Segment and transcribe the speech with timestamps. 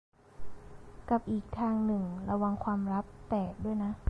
[1.09, 3.91] กับอีกทางหนึ่งระวังความลับแตกด้วยนะ